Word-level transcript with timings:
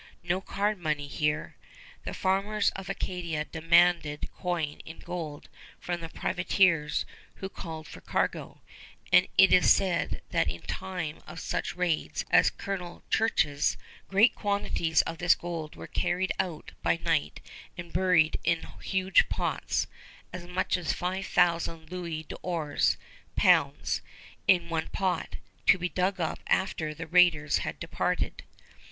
No 0.23 0.41
card 0.41 0.79
money 0.79 1.07
here! 1.07 1.55
The 2.05 2.15
farmers 2.15 2.71
of 2.71 2.89
Acadia 2.89 3.45
demanded 3.45 4.29
coin 4.33 4.79
in 4.83 4.97
gold 4.97 5.47
from 5.79 6.01
the 6.01 6.09
privateers 6.09 7.05
who 7.35 7.49
called 7.49 7.85
for 7.87 8.01
cargo, 8.01 8.61
and 9.13 9.27
it 9.37 9.53
is 9.53 9.71
said 9.71 10.23
that 10.31 10.49
in 10.49 10.63
time 10.63 11.19
of 11.27 11.39
such 11.39 11.75
raids 11.75 12.25
as 12.31 12.49
Colonel 12.49 13.03
Church's, 13.11 13.77
great 14.07 14.33
quantities 14.33 15.03
of 15.03 15.19
this 15.19 15.35
gold 15.35 15.75
were 15.75 15.85
carried 15.85 16.31
out 16.39 16.71
by 16.81 16.97
night 16.97 17.39
and 17.77 17.93
buried 17.93 18.39
in 18.43 18.65
huge 18.81 19.29
pots, 19.29 19.85
as 20.33 20.47
much 20.47 20.77
as 20.77 20.93
5000 20.93 21.91
louis 21.91 22.23
d'ors 22.23 22.97
(pounds) 23.35 24.01
in 24.47 24.67
one 24.67 24.87
pot, 24.89 25.35
to 25.67 25.77
be 25.77 25.89
dug 25.89 26.19
up 26.19 26.39
after 26.47 26.91
the 26.95 27.05
raiders 27.05 27.59
had 27.59 27.79
departed. 27.79 28.41